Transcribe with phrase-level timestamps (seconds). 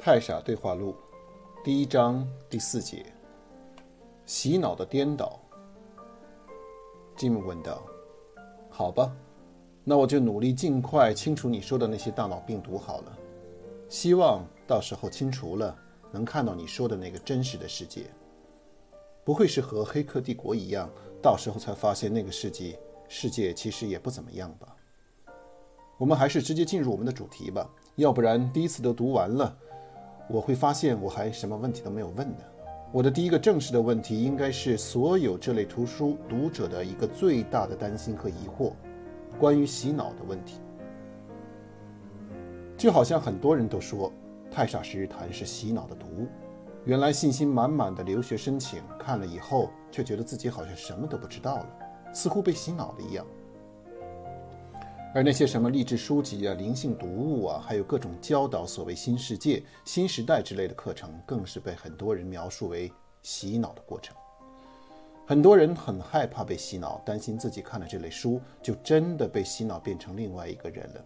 [0.00, 0.94] 太傻对话录
[1.64, 3.04] 第一章第四节：
[4.24, 5.40] 洗脑的颠倒。
[7.16, 7.82] 吉姆问道
[8.70, 9.12] ：“好吧，
[9.82, 13.18] 那我就努力尽快清除你说的那些大脑病毒好了。
[13.88, 15.76] 希望到时候清除了，
[16.12, 18.06] 能看到你说的那个真实的世界。
[19.24, 20.88] 不会是和《黑客帝国》一样，
[21.20, 22.78] 到时候才发现那个世界
[23.08, 24.76] 世界其实也不怎么样吧？
[25.98, 27.68] 我们还是直接进入我们的主题吧。”
[27.98, 29.58] 要不然第一次都读完了，
[30.28, 32.44] 我会发现我还什么问题都没有问呢。
[32.92, 38.72] 我的第一个正式的问题，应该是所有这类图书读者的一个最大的担心和疑惑，
[39.38, 40.60] 关于洗脑的问题。
[42.76, 44.10] 就好像很多人都说
[44.50, 46.26] 《太傻十日谈》是洗脑的读物，
[46.84, 51.66] 原来信心满满的留学申请看了以后，却觉得自己好像什么都不知道了，
[52.14, 53.26] 似乎被洗脑了一样。
[55.14, 62.92] 而那些什么励志书籍啊、灵性读物啊，还有各种教导所谓新世界、新时代之类的课程，更是被很多人描述为
[63.22, 64.14] 洗脑的过程。
[65.26, 71.04] 很多人很害怕被洗脑，担心自己看了这类书就真的被洗脑变成另外一个人了。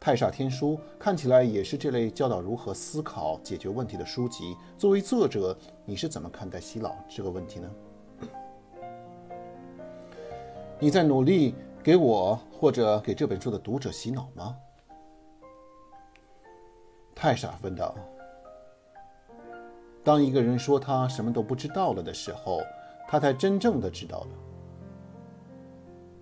[0.00, 4.56] 太傻天书看起来也是这类教导如何思考、解决问题的书籍。
[4.78, 7.70] 作为作者，你是怎么看待洗脑这个问题呢？
[10.80, 14.54] 你在努力给我或者给这本书的读者洗脑吗？
[17.14, 17.94] 太傻问道。
[20.04, 22.60] 当一个人说他什么都不知道了的时候，
[23.08, 24.28] 他才真正的知道了。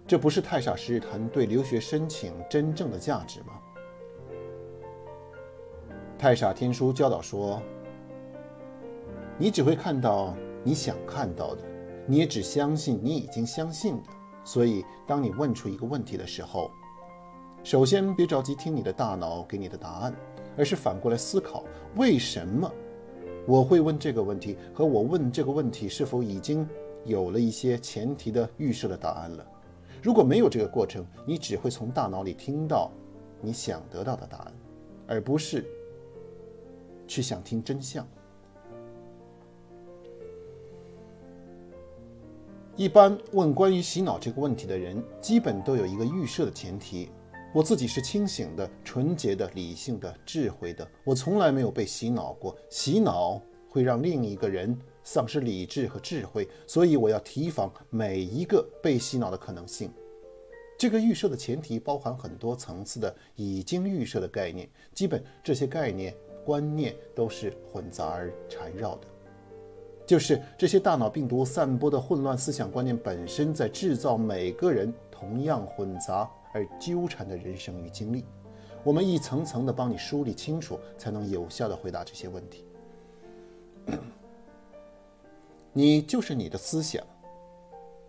[0.06, 3.61] 这不是太傻十日谈对留学申请真正的价值吗？
[6.17, 7.61] 太傻天书教导说，
[9.36, 11.64] 你只会看到你想看到的，
[12.06, 14.17] 你也只相信你已经相信的。
[14.49, 16.71] 所以，当你问出一个问题的时候，
[17.63, 20.15] 首先别着急听你的大脑给你的答案，
[20.57, 21.65] 而是反过来思考：
[21.97, 22.73] 为什么
[23.47, 24.57] 我会问这个问题？
[24.73, 26.67] 和我问这个问题是否已经
[27.05, 29.47] 有了一些前提的预设的答案了？
[30.03, 32.91] 如果没有这个过程，你只会从大脑里听到
[33.42, 34.55] 你想得到的答案，
[35.07, 35.63] 而不是
[37.07, 38.08] 去想听真相。
[42.78, 47.11] 一般问关于洗脑这个问题的人，基本都有一个预设的前提：
[47.52, 52.56] 我自己是清醒的、纯洁的、理性的、智慧的，我从来没有被洗脑过。
[52.70, 59.90] 洗脑会让另一个人丧失理智和智慧，所以我要提防每一个被洗脑的可能性。
[60.78, 66.14] 这个预设的前提包含很多层次的已经预设的概念，基本这些概念
[66.45, 69.08] 观念都是混杂而缠绕的。
[70.08, 78.24] 就是这些大脑病毒散播的混乱思想观念本身，在制造每个人同样混杂而纠缠的人生与经历。
[78.83, 82.64] 我们一层层的帮你梳理清楚，才能有效的回答这些问题。
[85.74, 87.05] 你就是你的思想，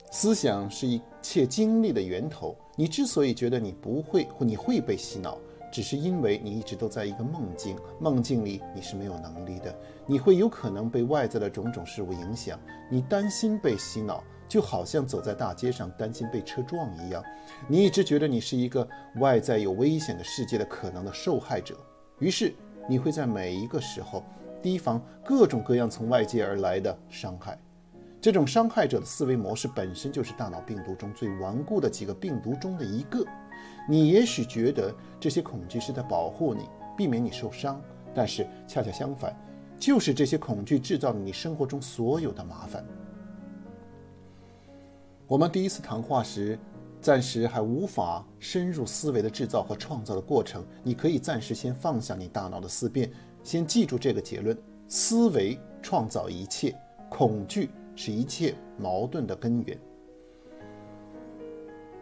[0.10, 2.56] 思想是一切经历的源头。
[2.78, 5.38] 你之所以觉得你不会或你会被洗脑，
[5.72, 9.74] 只是因为你一直都在一个梦境，梦境里你是没有能力的，
[10.06, 12.59] 你会有可能被外在的种种事物影响，
[12.90, 17.24] 你担心被洗脑，就好像走在大街上担心被车撞一样，
[17.68, 18.88] 你一直觉得你是一个
[19.18, 21.78] 外在有危险的世界的可能的受害者，
[22.19, 22.53] 于是
[22.88, 24.24] 你会在每一个时候
[24.63, 27.57] 提防各种各样从外界而来的伤害，
[28.19, 33.24] 这种伤害者的思维模式本身就是大脑病毒中最顽固的几个病毒中的一个。
[33.90, 37.82] 你也许觉得这些恐惧是在保护你，避免你受伤，
[38.14, 39.36] 但是恰恰相反，
[39.80, 42.86] 就是这些恐惧制造了你生活中所有的麻烦。
[45.26, 46.60] 我们第一次谈话时，
[47.02, 50.64] 暂时还无法深入思维的制造和创造的过程。
[50.84, 53.12] 你可以暂时先放下你大脑的思辨，
[53.44, 54.56] 先记住这个结论：
[54.88, 56.76] 思维创造一切，
[57.10, 59.76] 恐惧是一切矛盾的根源。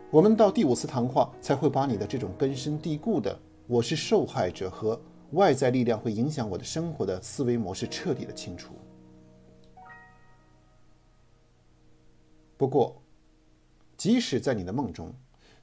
[0.09, 4.97] 我们到第五次谈话才会把你的这种根深蒂固的“我是受害者”和
[5.31, 8.73] 外在力量会影响我的生活的思维模式彻底的清除。
[12.55, 13.01] 不过，
[13.97, 15.13] 即使在你的梦中，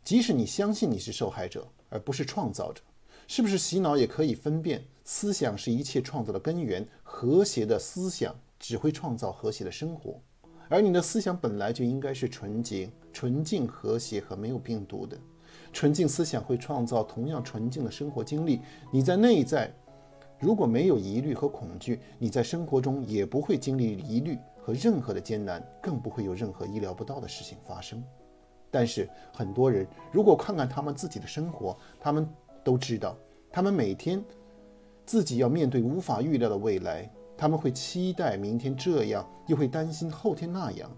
[0.03, 2.83] 即使你相信你是受害者而不是创造者，
[3.27, 6.87] 是不是洗脑也可以分辨思想是一切创造的根源？
[7.03, 10.21] 和谐的思想只会创造和谐的生活。
[10.75, 15.17] 而你的思想本来就应该是纯洁、纯净、和谐和没有病毒的。
[15.73, 18.61] 纯净思想会创造同样纯净的生活经历。
[18.93, 19.73] 你在内在
[20.41, 28.03] 如果没有疑虑和恐惧，你在生活中也不会经历疑虑和任何的艰难，更不会有任何意料不到的事情发生。
[28.69, 32.29] 但是很多人如果看看他们自己的生活，他们
[32.65, 33.17] 都知道，
[33.49, 34.21] 他们每天
[35.07, 40.91] 自己要面对无法预料的未来，他们会期待明天这样，又会担心后天那样。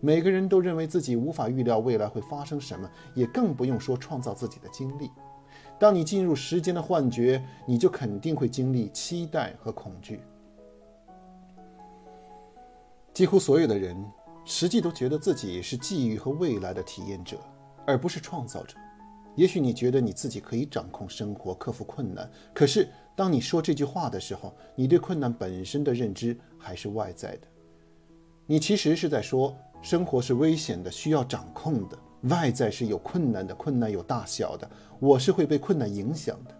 [0.00, 5.10] 每个人都认为自己无法预料未来会发生什么，也更不用说创造自己的经历。
[5.78, 10.20] 当你进入时间的幻觉，你就肯定会经历期待和恐惧。
[13.12, 13.96] 几乎所有的人，
[14.44, 17.36] 实际都觉得自己是际遇和未来的体验者，
[17.86, 18.76] 而不是创造者。
[19.36, 27.46] 也许你觉得你自己可以掌控生活，克服困难，可是当你说这句话的时候，你对困难本身的认知还是外在的。
[28.46, 31.96] 你其实是在说，生活是危险的，需要掌控的；
[32.28, 36.54] 外在是有困难的，困难有大小的，我是会被困难影响的。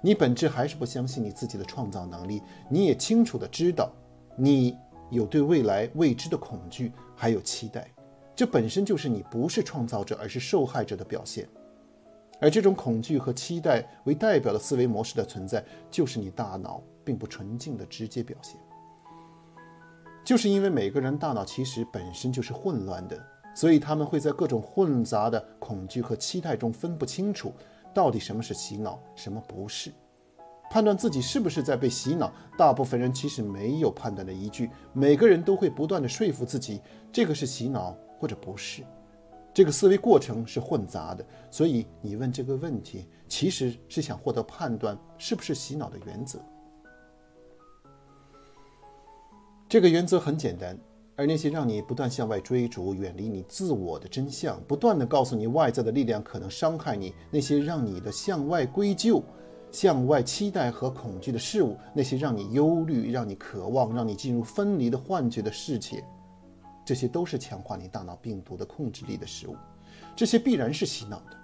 [0.00, 3.92] 你本质还是不相信你自己的创造能力，你也清楚的知道，
[4.36, 4.76] 你。
[5.10, 7.88] 有对未来未知的恐惧，还有期待，
[8.34, 11.46] 这本身就是你不是创造者，而是受害者的表现。
[12.44, 18.60] 而这种恐惧和期待为代表的思维模式的存在，就是你大脑并不纯净的直接表现。
[20.22, 23.18] 就是因为每个人大脑其实本身就是混乱的，
[23.54, 27.50] 所以他们会在各种混杂的恐惧和期待中分不清楚，
[27.94, 29.90] 到底什么是洗脑，什么不是。
[30.70, 34.68] 判断自己是不是在被洗脑，大部分人其实没有判断的依据。
[34.92, 38.82] 每个人都会不断的说服自己，这个是洗脑或者不是。
[39.54, 46.40] 这个思维过程是混杂的，所以你问这个问题，其实是想获得判断是不是洗脑的原则。
[49.68, 50.76] 这个原则很简单，
[51.14, 59.22] 而那些让你不断向外追逐、远离你自我的真相，不断的告诉你外在的力量可能伤害你，那些让你的向外归咎。
[59.70, 66.00] 向外期待和恐惧的事物，那些让你忧虑、让你渴望、让你进入分离的幻觉的事情，
[66.84, 69.56] 这些都是强化你大脑病毒的控制力的食物。
[70.14, 71.36] 这些必然是洗脑的，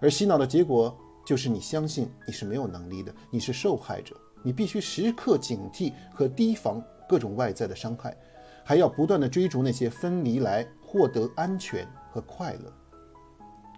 [0.00, 8.16] 而洗脑的结果就是你相信你是没有能力的，你是受害者，你必须时刻警惕和提防各种外在的伤害，
[8.64, 12.72] 还要不断地追逐那些分离来获得安全和快乐。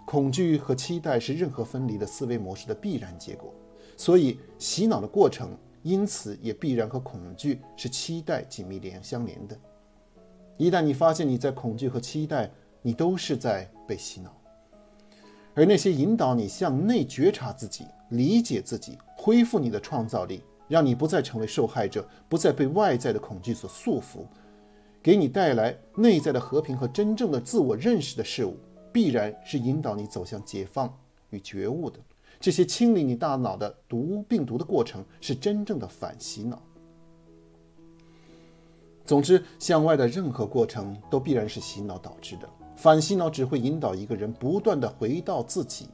[0.06, 3.52] 恐惧和期待是任何分离的思维模式的必然结果。
[3.96, 5.50] 所以，洗脑的过程，
[5.82, 9.58] 因此也必然和恐惧是期待紧密连相连的。
[10.58, 12.50] 一旦你发现你在恐惧和期待，
[12.82, 14.36] 你都是在被洗脑。
[15.54, 24.26] 而那些引导你向内觉察自己、理解自己、恢复你的创造力，让你不再成为受害者，不再被外在的恐惧所束缚，
[25.00, 28.56] 给你带来内在的和平和真正的自我认识的事物，
[28.92, 30.92] 必然是引导你走向解放
[31.30, 31.98] 与觉悟的。
[32.40, 36.62] 这些清理你大脑的毒病毒的过程，是真正的反洗脑。
[39.08, 42.46] 总之，向外的任何过程都必然是洗脑导致的。
[42.76, 45.88] 反洗脑只会引导一个人不断地回到自己。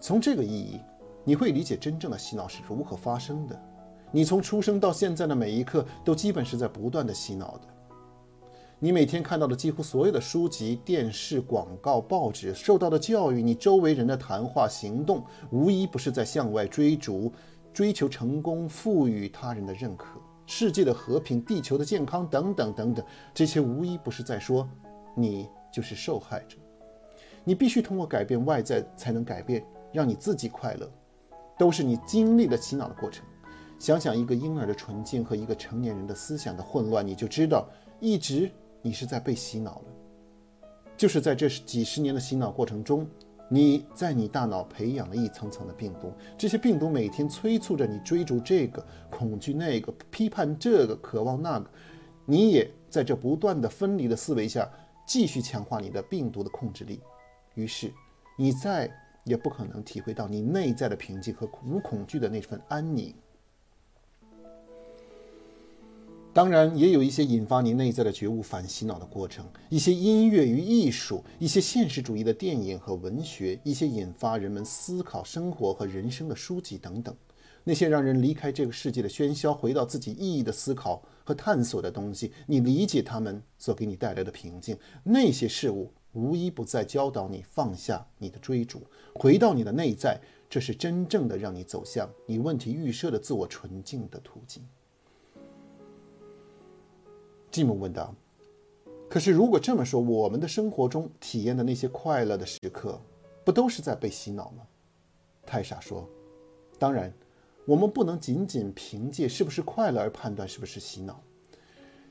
[0.00, 0.80] 从这个意义，
[1.22, 3.56] 你会理解真正的洗脑是如何发生的。
[4.10, 7.68] 你从出生到现在的每一刻，都基本是在不断地洗脑的。
[8.80, 17.32] 你每天看到的几乎所有的书籍、电视广告、报纸，受到的教育，你周围人的谈话、行动，无一不是在向外追逐、
[17.72, 20.18] 追求成功、赋予他人的认可、
[20.50, 23.04] 世界的和平、地球的健康等等等等。
[23.34, 24.66] 这些无一不是在说，
[25.14, 26.56] 你就是受害者。
[27.44, 29.62] 你必须通过改变外在，才能改变，
[29.92, 30.90] 让你自己快乐。
[31.58, 33.26] 都是你经历了洗脑的过程。
[33.78, 37.68] 想想一个婴儿的纯净和一个成年人的思想的混乱，你就知道，
[38.00, 38.50] 一直。
[38.80, 39.84] 你是在被洗脑了，
[40.96, 43.06] 就是在这几十年的洗脑过程中，
[43.50, 51.70] 你在你大脑培养了一层层的病毒，这些病毒每天催促着你追逐这个、恐惧那个、批判这个、渴望那个，
[52.26, 54.70] 你也在这不断的分离的思维下，
[55.06, 57.00] 继续强化你的病毒的控制力，
[57.54, 57.90] 于是
[58.36, 58.90] 你再
[59.24, 63.14] 也不可能体会到你内在的平静和无恐惧的那份安宁。
[66.38, 77.12] 当然，也有一些引发你内在的觉悟、反洗脑的过程，一些音乐与艺术，一些现实主义的电影和文学，一些引发人们思考生活和人生的书籍等等。
[77.64, 84.78] 那些让人离开这个世界的喧嚣，回到自己意义的思考和探索的东西，你理解他们所给你带来的平静。
[85.02, 88.82] 那些事物无一不在教导你放下你的追逐，
[89.16, 90.20] 回到你的内在。
[90.48, 94.62] 这是真正的让你走向你问题预设的自我纯净的途径。
[97.58, 98.14] 吉姆问道
[99.10, 103.00] ：“可是，如果这么说，我们的生活中体验的那些快乐的时刻，
[103.44, 104.62] 不都是在被洗脑吗？”
[105.44, 106.08] 泰莎说
[106.78, 107.12] ：“当然，
[107.66, 111.20] 我们不能仅仅凭借是不是快乐而判断是不是洗脑。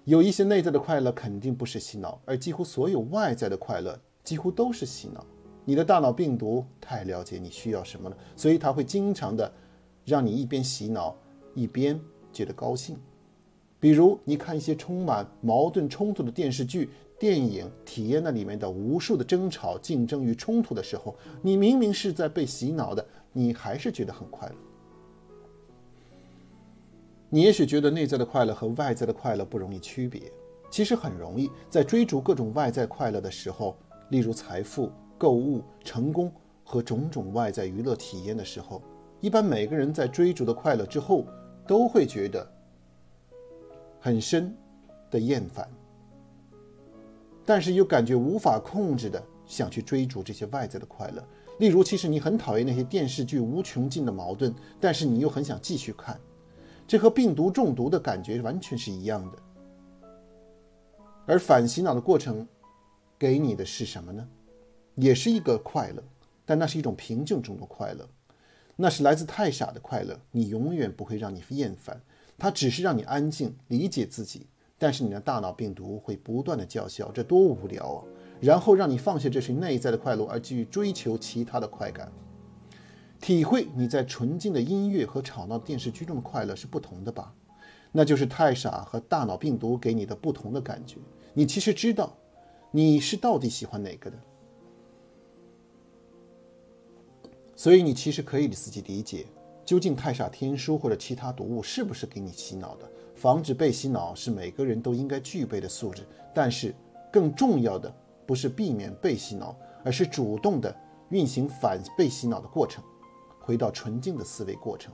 [0.03, 5.25] 有一些内在的快乐肯定不是洗脑，而几乎所有外在的快乐几乎都是洗脑。
[5.63, 9.49] 你的大脑病毒太了解你需要什么了，所以它会经常的
[10.03, 11.15] 让你一边洗脑
[11.55, 11.97] 一边
[12.33, 12.99] 觉得高兴。
[13.79, 24.55] 比如，你看一些充满矛盾冲突的电视剧、电影，体验那里面的无数的争吵、竞争与冲突的时候，你明明是在被洗脑的，你还是觉得很快乐。
[27.29, 30.23] 你也许觉得内在的快乐和外在的快乐不容易区别，
[30.71, 31.47] 其实很容易。
[31.69, 33.77] 在追逐各种外在快乐的时候，
[34.09, 36.31] 例如财富、购物、成功
[36.63, 38.81] 和种种外在娱乐体验的时候，
[39.19, 41.27] 一般每个人在追逐的快乐之后，
[41.67, 42.56] 都会觉得。
[43.99, 44.55] 很深
[45.09, 45.69] 的厌烦，
[47.45, 51.23] 但是又感觉无法控制的想去追逐这些外在的快乐。
[51.59, 56.19] 例如，其实你很讨厌那些电视剧无穷尽的矛盾，但是你又很想继续看。
[56.87, 59.37] 这和病毒中毒的感觉完全是一样的。
[61.25, 62.47] 而反洗脑的过程
[63.17, 64.27] 给你的是什么呢？
[64.95, 66.03] 也是一个快乐，
[66.45, 68.07] 但那是一种平静中的快乐，
[68.75, 70.19] 那是来自太傻的快乐。
[70.31, 71.99] 你永远不会让你厌烦。
[72.37, 78.03] 它只是让你安静理解自己，但是你的大脑病毒会不断的叫嚣，这多无聊啊！
[78.39, 82.11] 然后让你放下这些内在的快乐，而继续追求其他的快感。
[83.19, 87.33] 体会你在纯净的音乐和吵闹电视剧中的快乐是不同的吧？
[87.91, 90.97] 那就是太傻和大脑病毒给你的不同的感觉。
[91.33, 92.15] 你其实知道，
[92.69, 94.17] 你是到底喜欢哪个的，
[97.55, 99.25] 所以你其实可以自己理解。
[99.67, 102.89] 究竟太傻天书或者其他毒物是不是给你洗脑的？
[103.17, 106.07] 防止被洗脑是每个人都应该具备的素质。
[106.33, 106.73] 但是
[107.11, 107.93] 更重要的
[108.25, 110.73] 不是避免被洗脑，而是主动的
[111.09, 112.81] 运行反被洗脑的过程，
[113.41, 114.93] 回到纯净的思维过程。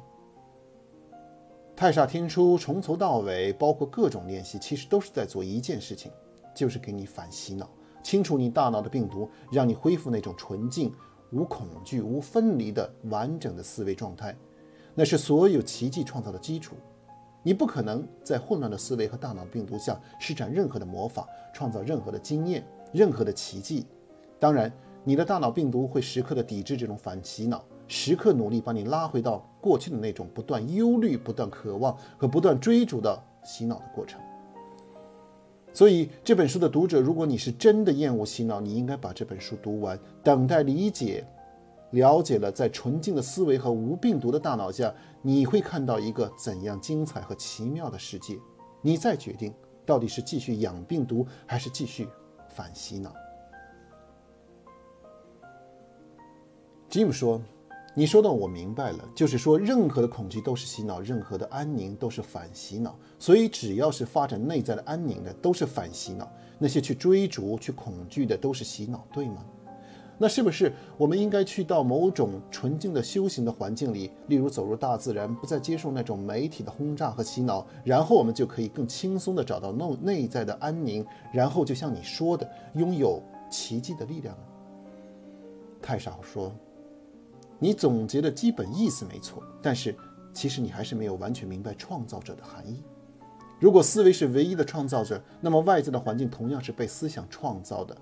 [1.76, 6.12] 太傻天书从头到尾，包括各种练习，其实都是在做一件事情，
[6.56, 7.70] 就是给你反洗脑，
[8.02, 10.92] 清除你大脑的病毒，让你恢复那种纯净、
[11.32, 14.36] 无恐惧、无分离的完整的思维状态。
[14.96, 16.76] 那是所有奇迹创造的基础，
[17.42, 23.86] 你不可能在混乱的思维和大脑病毒下施展任何的魔法，创造任何的经验，任何的奇迹。
[24.40, 24.72] 当然，
[25.04, 34.22] 你的大脑病毒会时刻的抵制这种反洗脑，时刻努力把你拉回到过去的那种不断忧虑、不断渴望和不断追逐的洗脑的过程。
[35.74, 41.26] 所以，这本书的读者，如果你是真的厌恶洗脑，你应该把这本书读完，等待理解。
[41.94, 48.38] 了解了，在纯净的思维和无病毒的大脑下，你会看到一个怎样精彩和奇妙的世界。
[48.82, 49.54] 你再决定，
[49.86, 52.08] 到底是继续养病毒，还是继续
[52.50, 53.14] 反洗脑。
[56.90, 57.40] Jim 说
[57.94, 62.98] ：“你说的我明白了，就是说，任何的恐惧都是洗脑，任何的安宁都是反洗脑。
[63.20, 66.26] 所以，只要是发展内在的安宁的，都是反洗脑；
[66.58, 69.46] 那些去追逐、去恐惧的，都是洗脑，对吗？”
[70.18, 84.44] 那是不是我们应该去到某种纯净的修行的环境里，例如走入大自然，不再接受那种媒体的轰炸和洗脑，然后我们就可以更轻松地找到内内在的安宁，然后就像你说的，拥有奇迹的力量呢。
[85.82, 86.52] 太傻说，
[87.60, 89.94] 你总结的基本意思没错，但是
[90.32, 92.82] 其实你还是没有完全明白创造者的含义。
[93.60, 97.98] 如果思维是唯一的创造者，那么外在的环境同样是被思想创造的。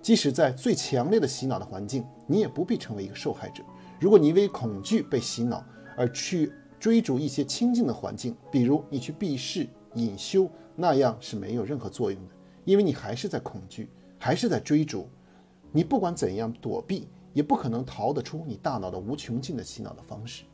[0.00, 3.62] 即使在最强烈的洗脑的环境，你也不必成为一个受害者。
[4.00, 5.64] 如果你因为恐惧被洗脑
[5.96, 15.08] 而去追逐一些清净的环境，比如你去避世隐修，那样是没有任何作用的，因为你还是在恐惧，还是在追逐。
[15.72, 20.44] 你不管怎样躲避，也不可能逃得出你大脑的无穷尽的洗脑的方式。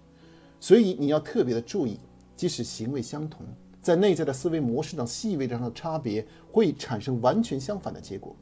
[0.59, 2.01] 所以你要特别的注意，
[2.35, 3.45] 即使行为相同，
[3.83, 8.35] 在内在的思维模式上细微上的差别，会产生完全相反的结果。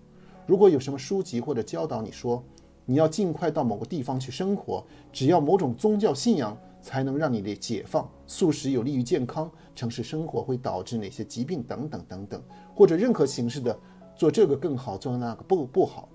[0.53, 2.45] 如果有什么书籍或者教导你说，
[2.85, 12.43] 你要尽快到某个地方去生活，只要某种宗教信仰才能让你的解放，素食有利于健康，城市生活会导致哪些疾病等等等等，
[12.75, 13.75] 或者任何形式的
[14.15, 16.07] 做这个更好，做那个不不好，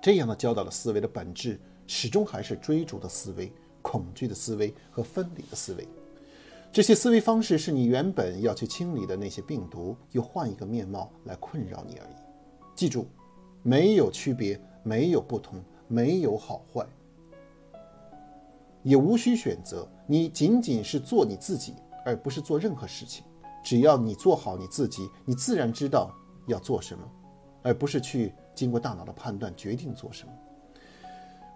[0.00, 3.52] 这样的教导的思维的本质始终还是追逐的思维、
[3.82, 5.86] 恐惧的思维和分离的思维。
[6.72, 12.16] 这些思维方式是你原本要去清理的那些病毒，又换一个面貌来困扰你而已。
[12.74, 13.06] 记住，
[13.66, 16.86] 没有区别，没有不同，没有好坏，
[18.84, 19.88] 也无需选择。
[20.06, 23.24] 你仅仅是做你自己，而不是做任何事情。
[23.64, 26.14] 只要你做好你自己，你自然知道
[26.46, 27.02] 要做什么，
[27.60, 30.32] 而不是去经过大脑的判断决定做什么。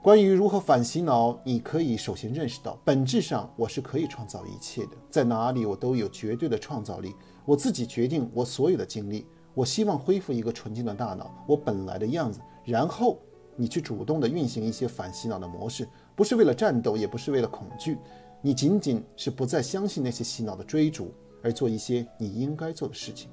[0.02, 7.14] 关于如何反洗脑，你可以首先认识到，本质上我是可以创造一切的，在哪里我都有绝对的创造力，
[7.44, 9.28] 我自己决定我所有的经历。
[9.54, 12.40] 我希望恢复一个纯净的大脑，我本来的样子。
[12.64, 13.18] 然后
[13.56, 17.98] 你去主动的运行一些反洗脑的模式，不是为了战斗，也不是为了恐惧，
[18.40, 23.28] 你仅仅是不再相信那些洗脑的追逐，而做一些你应该做的事情。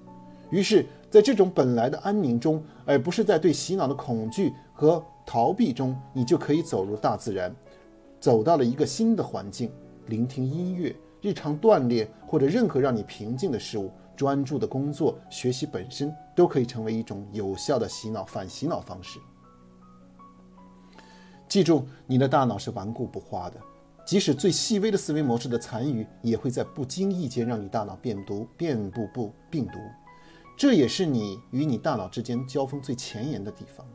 [0.49, 7.53] 于是，在这种本来的安宁中，而不是在对洗脑的恐惧和逃避中，你就可以走入大自然，
[8.19, 9.69] 走到了一个新的环境，
[10.05, 19.19] 聆听音乐、日常锻炼或者任何让你平静的事物，专注的工作、学习本身都可以成为一种有效的洗脑、反洗脑方式。
[21.47, 23.57] 记住，你的大脑是顽固不化的，
[24.05, 29.79] 即使最细微的思维模式的残余，也会在不经意间让你大脑变毒、变不不病毒。
[30.57, 33.85] 这也是你与你大脑之间交锋最前沿的地方。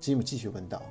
[0.00, 0.82] 吉姆继续问道：“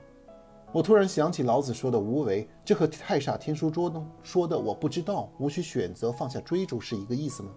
[0.72, 7.50] 我突然想起老子说的‘无为’，这和太傻天书桌中说的‘我不知道，无需选择，放下追逐’是一个意思吗？”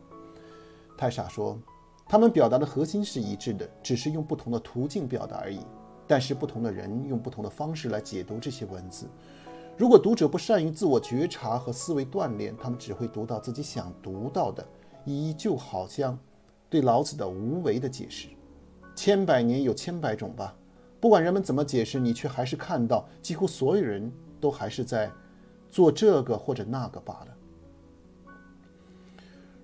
[1.02, 1.58] 太傻说
[2.06, 5.58] ：“他们表达的核心是一致的，只是用不同的途径表达而已。
[6.06, 9.08] 但是不同的人用不同的方式来解读这些文字。
[9.76, 14.64] 如果读者不善于自我觉察和思维锻炼，他们只会读到自己想读到的，
[15.04, 16.16] 依旧好像……”
[16.70, 18.28] 对老子的无为的解释，
[18.94, 20.54] 千百年有千百种吧。
[21.00, 24.08] 不管人们怎么解释，你却还是看到，几乎所有人
[24.40, 25.10] 都还是在
[25.68, 27.36] 做这个或者那个罢了。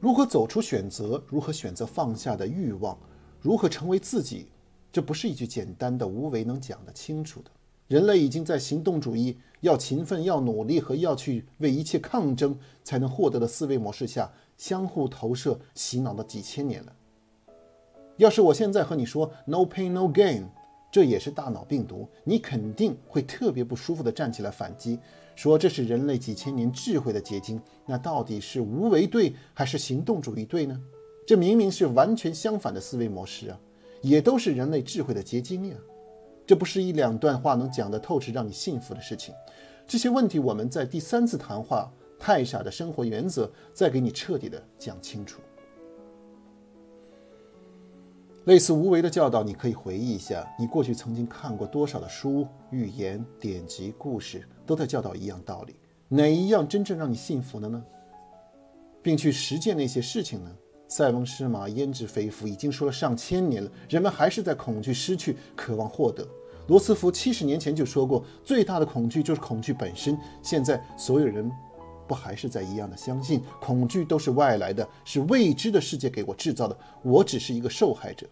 [0.01, 1.23] 如何走出选择？
[1.27, 2.97] 如何选择放下的欲望？
[3.41, 4.47] 如何成为自己？
[4.93, 7.51] 这不是一句简单的无为能讲得清楚的。
[7.89, 16.93] 人类已经在行动主义要勤奋、要努力和要去为一切抗争才能获得的思维模式下相互投射洗脑了几千年了。
[18.19, 20.45] 要是我现在和你说 “no pain no gain”，
[20.93, 24.99] 这也是大脑病毒，你肯定会特别不舒服地站起来反击，
[25.39, 27.63] 说这是人类几千年智慧的结晶。
[27.87, 30.77] 那到底是无为对还是行动主义对呢？
[31.25, 33.61] 这明明是完全相反的思维模式啊，
[34.03, 35.77] 也都是人类智慧的结晶呀。
[36.45, 39.33] 这不是一两段话能讲得透彻让你信服的事情。
[39.87, 41.89] 这些问题我们在第三次谈话
[42.21, 45.41] 《太傻的生活原则》再给你彻底的讲清楚。
[48.49, 55.77] 类似无为的教导，你可以回忆一下，你过去曾经看过多少的书、寓言、典籍、故事，都在教导一样道理。
[56.09, 57.85] 哪一样真正让你信服了呢？
[59.03, 60.51] 并去实践那些事情呢？
[60.89, 66.27] 塞翁失马焉知非福，已经说了上千年了，人们还是在恐惧失去，渴望获得。
[66.69, 70.19] 罗斯福七十年前就说过，最大的恐惧就是恐惧本身。
[70.43, 71.53] 现在所有人
[72.09, 78.27] 不还是在一样的相信，恐惧都是外来的，是未知的世界给我制造的，我只是一个受害者。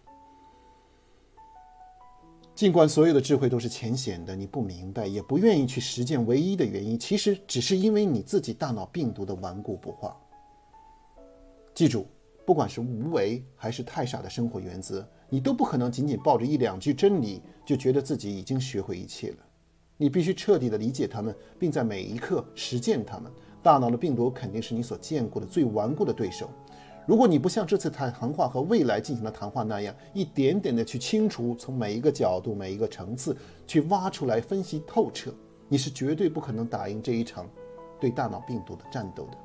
[2.55, 10.17] 尽管所有的智慧都是浅显的，你不明白，也不愿意去实践，唯一的原因其实只是因为你自己大脑病毒的顽固不化。
[11.75, 12.07] 记住，
[12.47, 19.37] 不管是无为还是太傻的生活原则，你都不可能仅仅抱着一两句真理就觉得自己已经学会一切了。
[19.95, 23.31] 你必须彻底的理解它们，并在每一刻实践它们。
[23.61, 26.49] 大脑的病毒肯定是你所见过的最顽固的对手。
[27.05, 35.33] 如果你不像这次谈谈话和未来进行的谈话那样，一点点的去清除，从每一个角度、每一个层次去挖出来分析透彻，
[35.69, 37.49] 你是绝对不可能打赢这一场
[37.99, 39.37] 对大脑病毒的战斗的。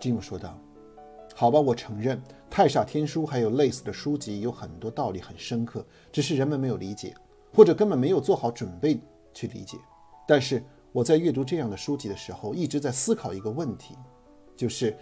[0.00, 0.58] 吉姆说道
[1.36, 2.16] ：“好吧，我承认
[2.50, 7.14] 《太傻天书》还有类似的书籍有很多道理很深刻，只是人们没有理解，
[7.54, 8.98] 或者根本没有做好准备
[9.34, 9.76] 去理解。
[10.26, 13.96] 但是我在阅读这样的书籍的时候，一直在思考一个问题。”
[14.56, 14.96] 就是，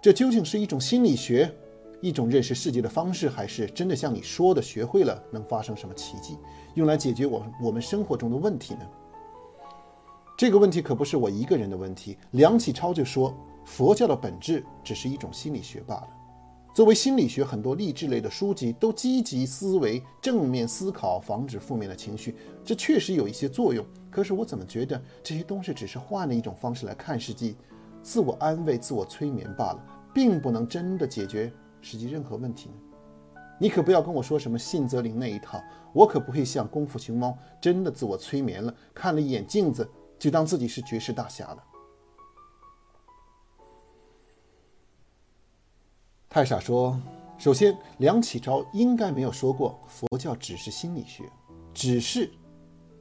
[0.00, 1.52] 这究竟是一种心理学，
[2.00, 6.38] 一种认识世界的方式，还是真的像你说的，学会了能发生什么奇迹，
[6.74, 8.86] 用来解决我我们生活中的问题呢？
[10.38, 12.16] 这个问题可不是我一个人的问题。
[12.30, 16.08] 梁启超就说，佛教的本质只是一种心理学罢了。
[16.74, 23.84] 作为心理学，很多励志类的书籍都积极思维、正面思考，防止负面的情绪，这确实有一些作用。
[24.10, 27.54] 可是我怎么觉得这些东西只是换了一种方式来看世界？
[28.02, 32.74] 自我安慰、自我催眠罢了，并不能真的解决实际任何问题呢。
[33.60, 39.86] 你可不要跟我说什么信则灵那一套，我可不会像功夫熊猫真的自我催眠了，看了一眼镜子
[40.18, 41.62] 就当自己是绝世大侠了。
[46.32, 46.98] 太傻说
[47.36, 51.24] ：“首先，梁启超应该没有说过佛教只是心理学，
[51.74, 52.32] 只是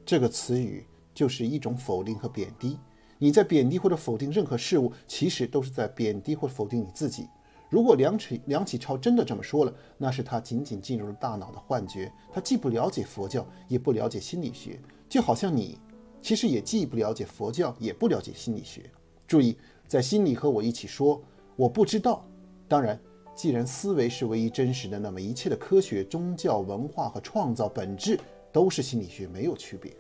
[0.06, 2.78] 这个词语就是一种否定和贬低。”
[3.18, 7.26] 你在贬低或者否定任何事物，其实都是在贬低或否定你自己。
[7.70, 12.12] 如果梁启梁启超真的这么说了，那是他仅仅进入了大脑的幻觉。
[12.34, 15.80] 他既不了解佛教，也不了解心理学，就好像你
[16.22, 18.92] 其实也既不了解佛教，也不了解心理学。
[19.26, 21.24] 注意，在心里和我一起说
[21.56, 22.26] 我不知道。
[22.68, 23.00] 当然，
[23.42, 28.16] 既然思维是唯一真实的，那么一切的科学、宗教、文化和创造本质
[28.52, 29.92] 都是心理学，没有区别。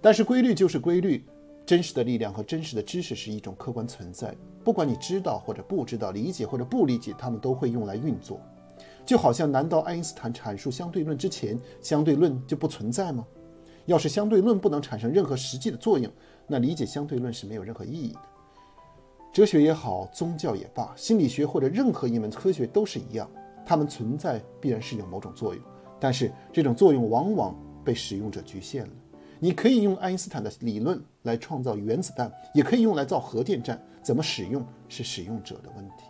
[0.00, 1.24] 但是规律就是规律。
[1.64, 4.34] 真实的力量和真实的知识是一种客观存在，
[4.64, 8.40] 不管你知道或者不知道，理解或者不理解，它们都会用来运作。
[9.04, 13.24] 就好像，难道爱因斯坦阐述相对论之前，相对论就不存在吗？
[13.84, 16.12] 要是相对论不能产生任何实际的作用，
[16.48, 18.20] 那理解相对论是没有任何意义的。
[19.36, 23.30] 哲学也好，宗教也罢，心理学或者任何一门科学都是一样，
[23.66, 25.62] 它们存在必然是有某种作用，
[26.00, 28.92] 但是这种作用往往被使用者局限了。
[29.38, 36.04] 你可以用爱因斯坦的理论来创造原子弹，也可以用来造核电站，怎么使用是使用者的问题。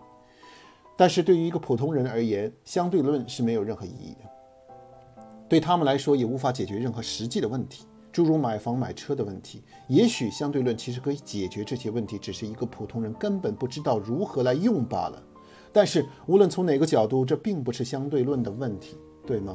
[0.96, 5.20] 但是对于一个普通人而言，相对论是没有任何意义的。
[5.48, 7.86] 对他们来说，也无法解决任何实际的问题，
[8.16, 9.62] 诸如买房买车的问题。
[9.88, 15.22] 也许相对论其实可以解决这些问题，只是一个普通人根本不知道如何来用罢了。
[15.70, 19.54] 但是无论从哪个角度，这并不是相对论的问题，对吗？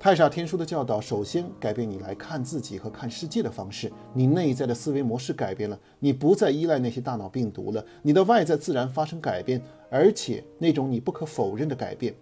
[0.00, 3.92] 太傻天书的教导，首先改变你来看自己和看世界的方式。
[4.14, 7.84] 你内在的思维模式改变了，你不再依赖那些大脑病毒了。
[8.00, 9.60] 你的外在自然发生改变，
[9.90, 12.14] 而且那种你不可否认的改变。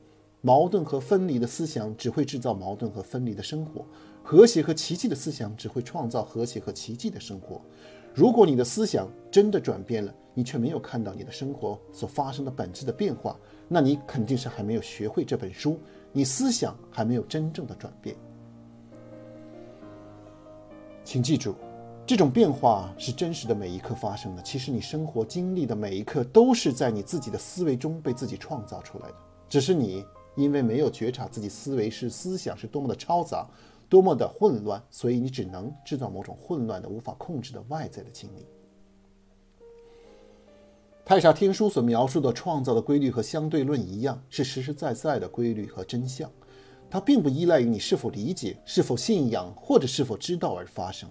[0.47, 3.85] 矛盾和分离的思想只会制造矛盾和分离的生活，
[4.23, 7.61] 和谐和奇迹的思想只会创造和谐和奇迹的生活。
[8.15, 15.81] 如果你的思想真的转变了，你却没有看到你的生活所发生的本质的变化，那你肯定是还没有学会这本书。
[16.13, 18.15] 你思想还没有真正的转变，
[21.03, 21.57] 请记住，
[22.07, 24.43] 这种变化是真实的每一刻发生的。
[24.43, 29.15] 其实你生活经历的每一刻都是在你自己的思维中被自己创造出来的，
[29.49, 30.05] 只是你
[30.37, 33.49] 因为没有觉察自己思维是思想是多么的嘈杂，
[33.89, 38.47] 多么的混乱，所以你只能制造某种混乱的、无法控制的外在的经历。
[41.05, 46.31] 太傻天书所描述的创造的规律和相对论一样，是实实在在的规律和真相。
[46.91, 51.09] 它并不依赖于你是否理解、是否信仰或者是否知道而发生，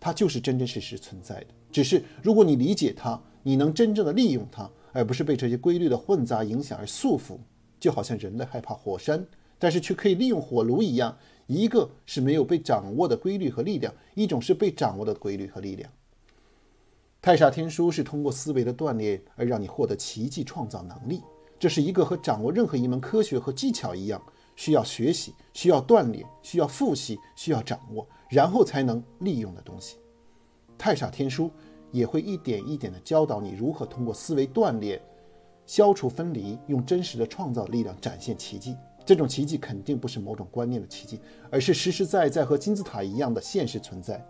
[0.00, 1.46] 它就是真真实实存在的。
[1.70, 7.38] 只是如果你理解它，你能真正的利用它，而不是被这些规律的混杂影响而束缚。
[7.84, 9.26] 就好像人类害怕火山，
[9.58, 11.18] 但是却可以利用火炉一样。
[11.46, 15.92] 一个是没有被掌握的规律和力量，一种是被掌握的规律和力量。
[17.20, 21.20] 太傻天书是通过思维的锻炼而让你获得奇迹创造能力，
[21.58, 24.18] 这是一个和掌握任何一门科学和技巧一样，
[24.56, 29.98] 需要学习、需要锻炼、需要复习、需要掌握，然后才能利用的东西。
[30.78, 31.50] 太傻天书
[31.92, 34.98] 也会一点一点地教导你如何通过思维锻炼，
[35.66, 38.76] 消除分离，用真实的创造力量展现奇迹。
[39.04, 44.24] 这种奇迹肯定不是某种观念的奇迹，而是实实在在和金字塔一样的现实存在。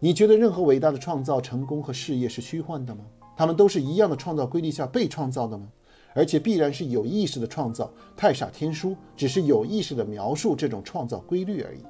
[0.00, 3.04] 你觉得任何伟大的创造、成功和事业是虚幻的吗？
[3.36, 5.68] 他们都是一样的创造规律下被创造的吗？
[6.14, 7.90] 而且必然是有意识的创造。
[8.16, 11.80] 太傻天书只是有意识的描述这种创造规律而已。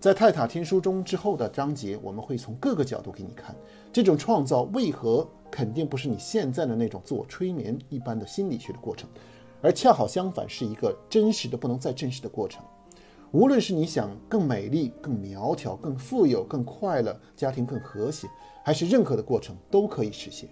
[0.00, 3.54] 在泰塔天书中之后的章节，我们会从各个角度给你看
[3.92, 9.08] 这种创造为何肯定不是你现在的那种自我催眠一般的心理学的过程，
[9.60, 12.64] 而恰好相反，是一个真实的不能再真实的过程。
[13.32, 18.26] 无论是你想更美丽、更苗条、更富有、更快乐，家庭更和谐，
[18.64, 20.48] 还是任何的过程都可以实现。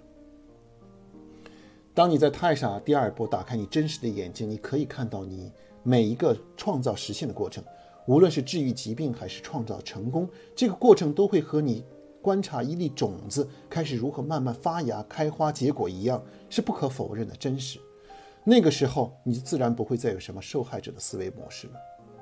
[1.95, 5.51] 当你在太傻第二波打开你真实的眼睛，你可以看到你
[5.83, 7.65] 每一个创造实现的过程，
[8.07, 11.85] 无论是治愈疾病还是创造成功，这个过程都会和你
[12.23, 17.79] 观察一粒种子开始如何慢慢发芽、开花结果一样，是不可否认的真实。
[18.45, 21.75] 那个时候，你就自然不会再有什么受害者的思维模式了。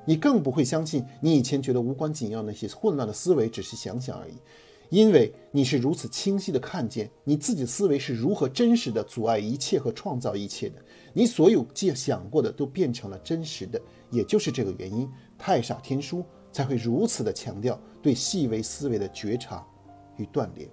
[0.05, 4.35] 你更不会相信你以前觉得无关紧要那些混乱的思维只是想想而已，
[4.89, 10.77] 因为你是如此清晰地看见你自己思维是如何真实的阻碍一切和创造一切的。
[11.13, 13.81] 你所有既想过的都变成了真实的，
[14.11, 19.67] 也就是这个原因，太傻天书才会如此的强调对细微思维的觉察
[20.19, 20.69] 与锻炼。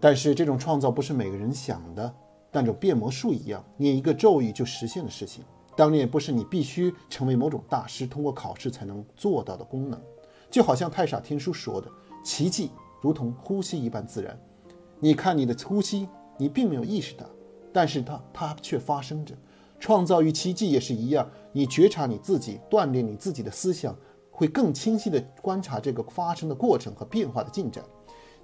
[0.00, 2.14] 但是这种创造不是每个人想的，
[2.50, 5.44] 但这种变魔术一样，念一个咒语就实现的事情。
[5.76, 10.00] 当然也不是你必须成为某种大师，通过考试才能做到的功能，
[10.50, 11.88] 就好像太傻天书说的，
[12.24, 14.36] 奇迹如同呼吸一般自然。
[14.98, 17.26] 你看你的呼吸，你并没有意识到，
[17.72, 19.34] 但是它它却发生着。
[19.80, 23.96] 创造与奇迹也是一样，你觉察你自己，锻炼你自己的思想，
[24.38, 27.84] 会更清晰地观察这个发生的过程和变化的进展。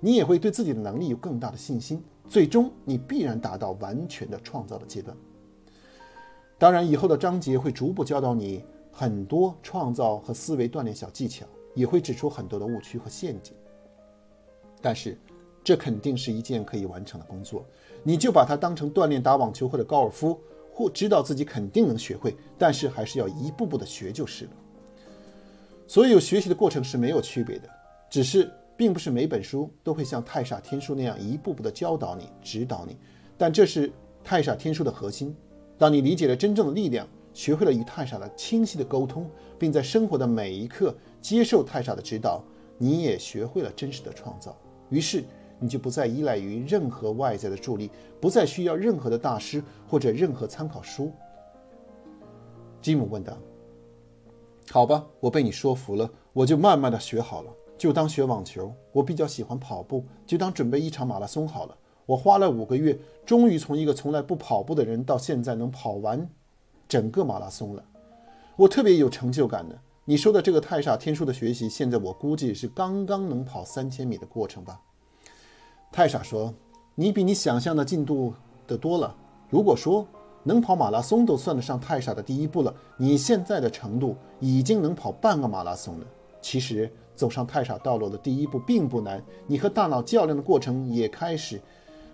[0.00, 5.16] 你也会对自己的能力有更大的信心，最终你必然达到完全的创造的阶段。
[6.59, 13.54] 当然，以后的章节会逐步教导你很多创造和思维锻炼小技巧，也会指出很多的误区和陷阱。
[14.83, 15.16] 但是，
[15.62, 17.64] 这肯定是一件可以完成的工作。
[18.02, 20.40] 你就把它当成锻炼打网球或者高尔夫，
[20.74, 24.50] 或知道自己肯定能学会，但是还是要一步步的学就是了。
[25.87, 27.68] 所有学习的过程是没有区别的，
[28.09, 32.97] 只是并不是每本书都会像太傻天书那样一步步的教导你、指导你，
[33.37, 33.92] 但这是
[34.23, 35.37] 太傻天书的核心。
[35.77, 42.42] 当你理解了真正的力量，学会了与太傻的清晰的沟通，并在生活的每一刻接受太傻的指导，
[42.79, 44.57] 你也学会了真实的创造。
[44.88, 45.23] 于是
[45.59, 51.12] 你就不再依赖于任何外在的助力，不再需要任何的大师或者任何参考书。
[52.81, 53.37] 吉姆问道。
[54.70, 58.72] 好吧，我被你说服了，我就慢慢的学好了，就当学网球。
[58.92, 61.77] 我比较喜欢跑步，就当准备一场马拉松好了。
[62.07, 66.29] 我花了五个月，终于从一个从来不跑步的人到现在能跑完
[66.88, 67.85] 整个马拉松了。
[68.57, 69.79] 我特别有成就感的。
[70.07, 74.81] 你说的这个太傻天书的学习，现在我估计是刚刚能跑三千米的过程吧。
[75.92, 76.53] 太傻说
[76.96, 78.35] ：“你比你想象的进度
[78.66, 79.14] 的多了。
[79.50, 80.07] 如果说……”
[80.44, 82.72] 能跑马拉松都算得上太傻的第一步了。
[82.96, 86.07] 你现在的程度已经能跑半个马拉松了。
[86.40, 89.20] 其实走上太傻道路的第一步并不难。
[89.46, 91.61] 你和大脑较量的过程也开始，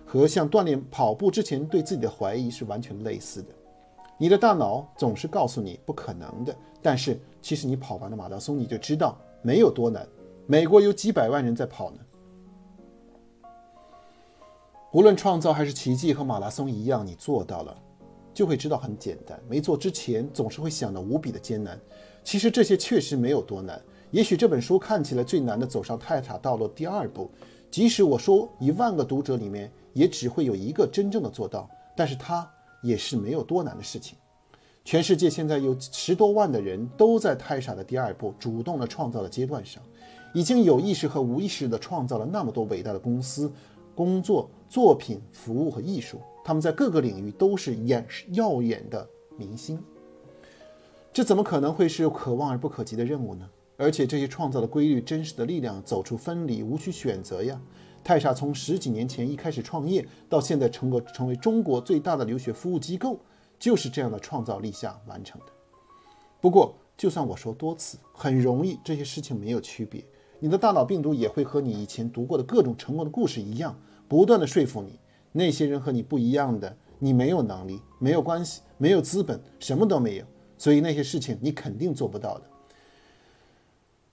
[0.07, 3.49] 和像锻炼跑步之前对自己的怀疑是完全类似的。
[4.17, 10.07] 你的大脑总是告诉你不可能的，但是其实你跑完了马拉松，你就知道没有多难。
[10.47, 11.99] 美国有几百万人在跑呢。
[14.93, 17.77] 无论创造还是奇迹，和马拉松一样，你做到了。
[18.33, 21.79] 就会知道很简单，没做之前总是会想得无比的艰难。
[22.23, 23.81] 其实这些确实没有多难。
[24.11, 27.31] 也许这本书看起来最难的走上太傻道路第二步，
[27.71, 32.49] 即使我说一万个读者里面也只会有一个真正的做到，但是它
[32.83, 34.17] 也是没有多难的事情。
[34.85, 39.83] 全世界现在有十多万的人都在太傻的第二步主动的创造的阶段上，
[40.35, 43.53] 已经有意识和无意识的创造了那么多伟大的公司、
[43.95, 46.21] 工作、作品、服务和艺术。
[46.51, 49.09] 他们在各个领域都是眼耀眼的
[49.39, 49.81] 明星，
[51.13, 53.49] 这怎么可能会是可望而不可及的任务呢？
[53.77, 57.61] 而且这些创造的规律、真实的力量，走出分离，无需选择呀。
[58.03, 63.21] 太傻从十几年前一开始创业，到现在成个成为中国最大的留学服务机构，
[63.57, 65.47] 就是这样的创造力下完成的。
[66.41, 70.05] 不过，就算我说多次，很容易，这些事情没有区别。
[70.41, 74.99] 你的大脑病毒也会和你以前读过的各种成功的故事一样，不断地说服你。
[75.33, 80.25] 那些人和你不一样的，你没有能力，没有关系，没有资本，什么都没有，
[80.59, 82.45] 所以那些事情你肯定做不到的。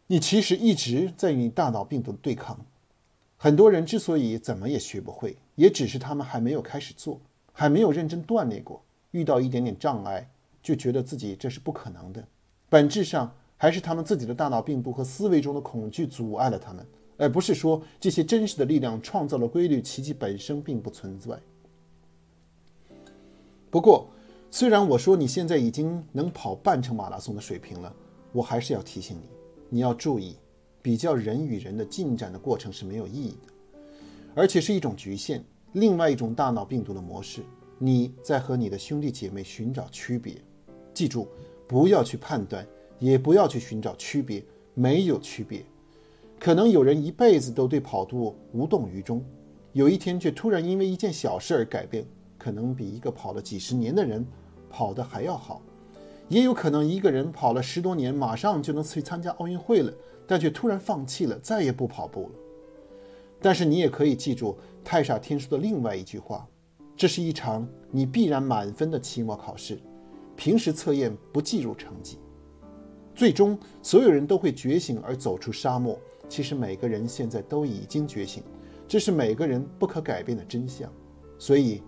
[0.08, 2.66] 你其实一直在与大脑病毒对抗。
[3.36, 7.20] 很多人之所以怎么也学不会，也只是他们还没有开始做，
[7.52, 10.30] 还没有认真锻炼过，遇到一点点障碍
[10.64, 12.24] 就觉得自己这是不可能的。
[12.70, 16.86] 本质上还是他们自己的大脑病毒和思维中的恐惧阻碍了他们。
[17.18, 21.38] 而不是说这些真实的力量创造了规律，奇迹本身并不存在。
[23.70, 24.08] 不过，
[24.50, 27.94] 虽然我说你现在已经能跑半程马拉松的水平了，
[28.32, 29.28] 我还是要提醒你，
[29.70, 30.38] 你要注意，
[30.82, 33.80] 比较人与人的进展的过程是没有意义的，
[34.34, 37.42] 而且是一种局限，另外一种大脑病毒的模式。
[37.80, 40.36] 你在和你的兄弟姐妹寻找区别，
[40.94, 41.28] 记住，
[41.68, 42.66] 不要去判断，
[43.00, 45.64] 也不要去寻找区别，没有区别。
[46.40, 49.24] 可能有人一辈子都对跑步无动于衷，
[49.74, 52.06] 有一天却突然因为一件小事而改变，
[52.38, 54.26] 可能比一个跑了几十年的人
[54.70, 55.62] 跑得还要好。
[56.30, 59.92] 也有可能一个人跑了十多年，马上就能去参加奥运会了，
[60.28, 62.30] 但却突然放弃了，再也不跑步了。
[63.42, 66.48] 但是你也可以记住太傻天书的另外一句话：
[66.96, 69.80] 这是一场你必然满分的期末考试，
[70.36, 72.20] 平时测验不计入成绩。
[73.16, 75.98] 最终，所有人都会觉醒而走出沙漠。
[76.30, 78.44] 其实每个人现在都已经觉醒，
[78.88, 80.92] 这是每个人不可改变的真相，
[81.38, 81.82] 所以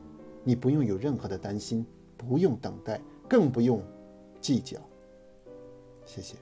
[0.43, 1.85] 你不用有任何的担心，
[2.17, 3.81] 不用等待，更不用
[4.41, 4.79] 计较。
[6.05, 6.35] 谢谢。